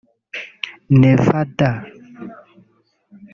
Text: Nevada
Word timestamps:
Nevada 1.01 1.69